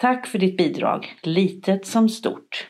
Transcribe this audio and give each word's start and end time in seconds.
Tack 0.00 0.26
för 0.26 0.38
ditt 0.38 0.56
bidrag, 0.56 1.14
litet 1.22 1.86
som 1.86 2.08
stort. 2.08 2.66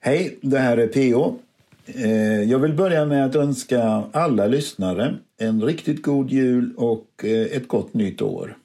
Hej, 0.00 0.38
det 0.40 0.58
här 0.58 0.76
är 0.76 0.86
PO. 0.86 1.38
Eh, 1.86 2.42
jag 2.42 2.58
vill 2.58 2.72
börja 2.72 3.04
med 3.04 3.26
att 3.26 3.36
önska 3.36 4.02
alla 4.12 4.46
lyssnare 4.46 5.14
en 5.38 5.62
riktigt 5.62 6.02
god 6.02 6.30
jul 6.30 6.74
och 6.76 7.24
eh, 7.24 7.56
ett 7.56 7.68
gott 7.68 7.94
nytt 7.94 8.22
år. 8.22 8.56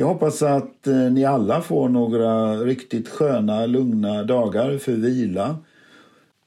Jag 0.00 0.06
hoppas 0.06 0.42
att 0.42 0.86
eh, 0.86 0.94
ni 0.94 1.24
alla 1.24 1.60
får 1.60 1.88
några 1.88 2.56
riktigt 2.56 3.08
sköna, 3.08 3.66
lugna 3.66 4.22
dagar 4.22 4.78
för 4.78 4.92
vila. 4.92 5.56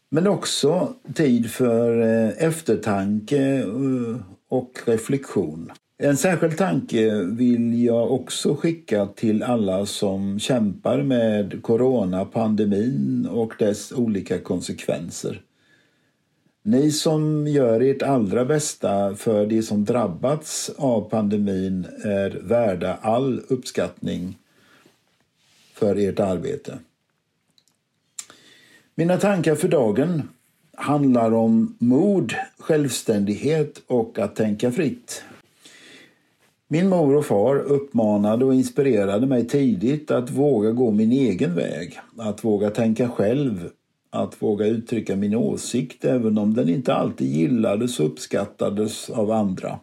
Men 0.09 0.27
också 0.27 0.93
tid 1.13 1.51
för 1.51 2.01
eh, 2.01 2.45
eftertanke 2.47 3.37
eh, 3.37 4.15
och 4.49 4.71
reflektion. 4.85 5.71
En 6.03 6.17
särskild 6.17 6.57
tanke 6.57 7.23
vill 7.23 7.83
jag 7.83 8.11
också 8.11 8.55
skicka 8.55 9.05
till 9.05 9.43
alla 9.43 9.85
som 9.85 10.39
kämpar 10.39 11.03
med 11.03 11.61
coronapandemin 11.61 13.27
och 13.31 13.53
dess 13.59 13.91
olika 13.91 14.39
konsekvenser. 14.39 15.41
Ni 16.65 16.91
som 16.91 17.47
gör 17.47 17.79
ert 17.81 18.01
allra 18.01 18.45
bästa 18.45 19.15
för 19.15 19.45
de 19.45 19.61
som 19.61 19.85
drabbats 19.85 20.71
av 20.77 21.09
pandemin 21.09 21.87
är 22.03 22.29
värda 22.29 22.97
all 23.01 23.41
uppskattning 23.47 24.37
för 25.73 25.95
ert 25.95 26.19
arbete. 26.19 26.79
Mina 28.95 29.17
tankar 29.17 29.55
för 29.55 29.67
dagen 29.67 30.29
handlar 30.75 31.33
om 31.33 31.75
mod, 31.79 32.33
självständighet 32.57 33.81
och 33.87 34.19
att 34.19 34.35
tänka 34.35 34.71
fritt. 34.71 35.23
Min 36.67 36.89
mor 36.89 37.15
och 37.15 37.25
far 37.25 37.55
uppmanade 37.55 38.45
och 38.45 38.55
inspirerade 38.55 39.27
mig 39.27 39.47
tidigt 39.47 40.11
att 40.11 40.29
våga 40.29 40.71
gå 40.71 40.91
min 40.91 41.11
egen 41.11 41.55
väg, 41.55 41.99
att 42.17 42.43
våga 42.43 42.69
tänka 42.69 43.09
själv, 43.09 43.69
att 44.13 44.41
våga 44.41 44.65
uttrycka 44.65 45.15
min 45.15 45.35
åsikt 45.35 46.05
även 46.05 46.37
om 46.37 46.53
den 46.53 46.69
inte 46.69 46.93
alltid 46.93 47.27
gillades 47.27 47.99
och 47.99 48.05
uppskattades 48.05 49.09
av 49.09 49.31
andra. 49.31 49.79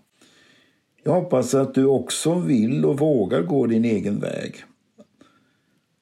Jag 1.02 1.12
hoppas 1.12 1.54
att 1.54 1.74
du 1.74 1.84
också 1.84 2.34
vill 2.34 2.84
och 2.84 2.98
vågar 2.98 3.42
gå 3.42 3.66
din 3.66 3.84
egen 3.84 4.20
väg. 4.20 4.54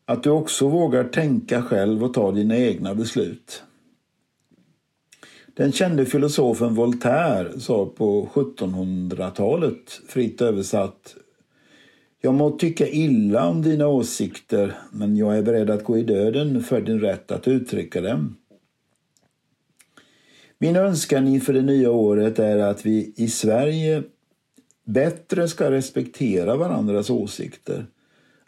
Att 0.04 0.22
du 0.22 0.30
också 0.30 0.68
vågar 0.68 1.04
tänka 1.04 1.62
själv 1.62 2.04
och 2.04 2.14
ta 2.14 2.32
dina 2.32 2.56
egna 2.56 2.94
beslut. 2.94 3.62
Den 5.56 5.72
kände 5.72 6.06
filosofen 6.06 6.74
Voltaire 6.74 7.60
sa 7.60 7.86
på 7.86 8.28
1700-talet, 8.32 10.00
fritt 10.08 10.42
översatt 10.42 11.16
jag 12.20 12.34
må 12.34 12.50
tycka 12.50 12.88
illa 12.88 13.48
om 13.48 13.62
dina 13.62 13.86
åsikter, 13.88 14.74
men 14.92 15.16
jag 15.16 15.38
är 15.38 15.42
beredd 15.42 15.70
att 15.70 15.84
gå 15.84 15.98
i 15.98 16.02
döden 16.02 16.62
för 16.62 16.80
din 16.80 17.00
rätt 17.00 17.32
att 17.32 17.48
uttrycka 17.48 18.00
dem. 18.00 18.36
Min 20.58 20.76
önskan 20.76 21.28
inför 21.28 21.52
det 21.52 21.62
nya 21.62 21.90
året 21.90 22.38
är 22.38 22.58
att 22.58 22.86
vi 22.86 23.12
i 23.16 23.28
Sverige 23.28 24.02
bättre 24.84 25.48
ska 25.48 25.70
respektera 25.70 26.56
varandras 26.56 27.10
åsikter. 27.10 27.86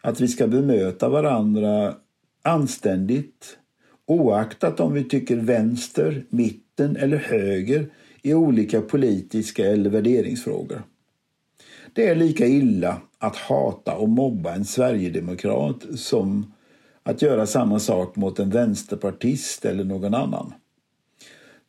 Att 0.01 0.21
vi 0.21 0.27
ska 0.27 0.47
bemöta 0.47 1.09
varandra 1.09 1.95
anständigt 2.41 3.57
oaktat 4.05 4.79
om 4.79 4.93
vi 4.93 5.03
tycker 5.03 5.35
vänster, 5.35 6.25
mitten 6.29 6.95
eller 6.95 7.17
höger 7.17 7.89
i 8.21 8.33
olika 8.33 8.81
politiska 8.81 9.65
eller 9.65 9.89
värderingsfrågor. 9.89 10.81
Det 11.93 12.07
är 12.07 12.15
lika 12.15 12.47
illa 12.47 13.01
att 13.19 13.35
hata 13.35 13.95
och 13.95 14.09
mobba 14.09 14.53
en 14.53 14.65
sverigedemokrat 14.65 15.85
som 15.95 16.53
att 17.03 17.21
göra 17.21 17.45
samma 17.45 17.79
sak 17.79 18.15
mot 18.15 18.39
en 18.39 18.49
vänsterpartist 18.49 19.65
eller 19.65 19.83
någon 19.83 20.13
annan. 20.13 20.53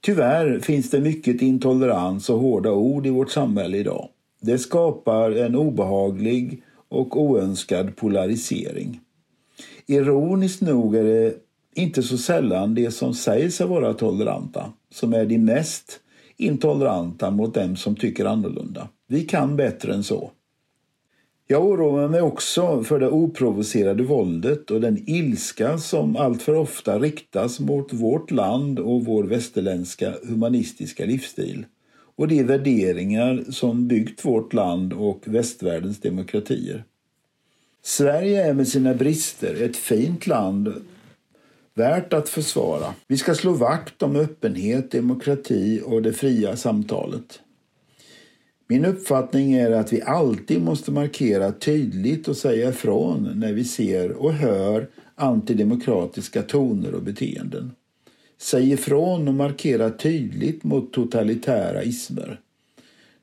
Tyvärr 0.00 0.58
finns 0.58 0.90
det 0.90 1.00
mycket 1.00 1.42
intolerans 1.42 2.30
och 2.30 2.38
hårda 2.38 2.70
ord 2.72 3.06
i 3.06 3.10
vårt 3.10 3.30
samhälle 3.30 3.76
idag. 3.76 4.08
Det 4.40 4.58
skapar 4.58 5.30
en 5.30 5.56
obehaglig 5.56 6.62
och 6.88 7.22
oönskad 7.22 7.96
polarisering. 7.96 9.00
Ironiskt 9.86 10.60
nog 10.60 10.96
är 10.96 11.04
det 11.04 11.34
inte 11.74 12.02
så 12.02 12.18
sällan 12.18 12.74
de 12.74 12.90
som 12.90 13.14
säger 13.14 13.50
sig 13.50 13.66
vara 13.66 13.94
toleranta 13.94 14.72
som 14.90 15.12
är 15.14 15.26
de 15.26 15.38
mest 15.38 16.00
intoleranta 16.36 17.30
mot 17.30 17.54
dem 17.54 17.76
som 17.76 17.96
tycker 17.96 18.24
annorlunda. 18.24 18.88
Vi 19.12 19.24
kan 19.24 19.56
bättre 19.56 19.94
än 19.94 20.04
så. 20.04 20.30
Jag 21.46 21.64
oroar 21.64 22.08
mig 22.08 22.22
också 22.22 22.84
för 22.84 23.00
det 23.00 23.08
oprovocerade 23.08 24.02
våldet 24.02 24.70
och 24.70 24.80
den 24.80 25.10
ilska 25.10 25.78
som 25.78 26.16
alltför 26.16 26.54
ofta 26.54 26.98
riktas 26.98 27.60
mot 27.60 27.92
vårt 27.92 28.30
land 28.30 28.78
och 28.78 29.04
vår 29.04 29.24
västerländska 29.24 30.14
humanistiska 30.22 31.04
livsstil 31.04 31.66
och 32.16 32.28
de 32.28 32.42
värderingar 32.42 33.44
som 33.50 33.88
byggt 33.88 34.24
vårt 34.24 34.52
land 34.52 34.92
och 34.92 35.22
västvärldens 35.24 36.00
demokratier. 36.00 36.84
Sverige 37.82 38.44
är 38.44 38.54
med 38.54 38.68
sina 38.68 38.94
brister 38.94 39.62
ett 39.62 39.76
fint 39.76 40.26
land 40.26 40.74
värt 41.74 42.12
att 42.12 42.28
försvara. 42.28 42.94
Vi 43.08 43.16
ska 43.16 43.34
slå 43.34 43.52
vakt 43.52 44.02
om 44.02 44.16
öppenhet, 44.16 44.90
demokrati 44.90 45.82
och 45.84 46.02
det 46.02 46.12
fria 46.12 46.56
samtalet. 46.56 47.40
Min 48.72 48.84
uppfattning 48.84 49.52
är 49.52 49.70
att 49.70 49.92
vi 49.92 50.02
alltid 50.02 50.62
måste 50.62 50.90
markera 50.90 51.52
tydligt 51.52 52.28
och 52.28 52.36
säga 52.36 52.68
ifrån 52.68 53.32
när 53.34 53.52
vi 53.52 53.64
ser 53.64 54.12
och 54.12 54.32
hör 54.32 54.88
antidemokratiska 55.14 56.42
toner 56.42 56.94
och 56.94 57.02
beteenden. 57.02 57.72
Säg 58.38 58.72
ifrån 58.72 59.28
och 59.28 59.34
markera 59.34 59.90
tydligt 59.90 60.64
mot 60.64 60.92
totalitära 60.92 61.82
ismer. 61.82 62.40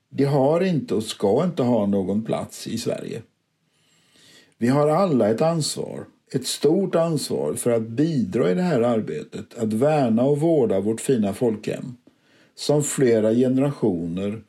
De 0.09 0.25
har 0.25 0.61
inte 0.61 0.95
och 0.95 1.03
ska 1.03 1.43
inte 1.43 1.63
ha 1.63 1.85
någon 1.85 2.23
plats 2.23 2.67
i 2.67 2.77
Sverige. 2.77 3.21
Vi 4.57 4.67
har 4.67 4.87
alla 4.87 5.29
ett 5.29 5.41
ansvar 5.41 6.05
ett 6.31 6.47
stort 6.47 6.95
ansvar 6.95 7.53
för 7.53 7.71
att 7.71 7.87
bidra 7.87 8.51
i 8.51 8.53
det 8.53 8.61
här 8.61 8.81
arbetet, 8.81 9.57
att 9.57 9.73
värna 9.73 10.23
och 10.23 10.39
vårda 10.39 10.79
vårt 10.79 11.01
fina 11.01 11.33
folkhem 11.33 11.95
som 12.55 12.83
flera 12.83 13.33
generationer 13.33 14.41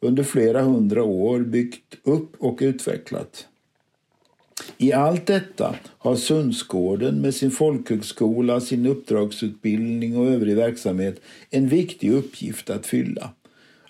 under 0.00 0.22
flera 0.22 0.62
hundra 0.62 1.04
år 1.04 1.40
byggt 1.40 1.94
upp 2.02 2.32
och 2.38 2.58
utvecklat. 2.62 3.46
I 4.78 4.92
allt 4.92 5.26
detta 5.26 5.76
har 5.98 6.16
Sundsgården 6.16 7.20
med 7.20 7.34
sin 7.34 7.50
folkhögskola, 7.50 8.60
sin 8.60 8.86
uppdragsutbildning 8.86 10.16
och 10.16 10.26
övrig 10.26 10.56
verksamhet 10.56 11.20
en 11.50 11.68
viktig 11.68 12.12
uppgift 12.12 12.70
att 12.70 12.86
fylla. 12.86 13.30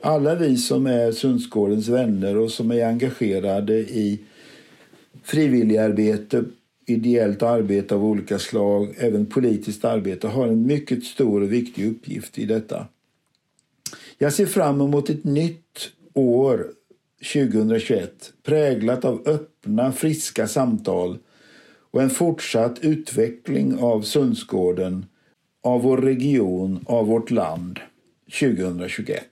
Alla 0.01 0.35
vi 0.35 0.57
som 0.57 0.87
är 0.87 1.13
Sundsgårdens 1.13 1.89
vänner 1.89 2.37
och 2.37 2.51
som 2.51 2.71
är 2.71 2.87
engagerade 2.87 3.75
i 3.79 4.21
frivilligarbete 5.23 6.45
ideellt 6.87 7.43
arbete 7.43 7.95
av 7.95 8.05
olika 8.05 8.39
slag, 8.39 8.95
även 8.99 9.27
politiskt 9.27 9.85
arbete, 9.85 10.29
har 10.29 10.49
en 10.49 10.67
mycket 10.67 11.05
stor 11.05 11.41
och 11.41 11.53
viktig 11.53 11.87
uppgift 11.87 12.39
i 12.39 12.45
detta. 12.45 12.87
Jag 14.19 14.33
ser 14.33 14.47
fram 14.47 14.81
emot 14.81 15.11
ett 15.11 15.25
nytt 15.25 15.91
år 16.19 16.73
2021 17.33 18.33
präglat 18.43 19.05
av 19.05 19.23
öppna, 19.29 19.93
friska 19.93 20.47
samtal 20.47 21.19
och 21.91 22.03
en 22.03 22.11
fortsatt 22.11 22.79
utveckling 22.85 23.79
av 23.79 24.03
Sundsgården, 24.03 25.07
av 25.63 25.83
vår 25.83 25.99
region, 25.99 26.85
av 26.87 27.07
vårt 27.07 27.31
land 27.31 27.81
2021. 28.41 29.23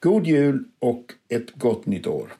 God 0.00 0.26
jul 0.26 0.64
och 0.78 1.12
ett 1.28 1.52
gott 1.54 1.86
nytt 1.86 2.06
år! 2.06 2.32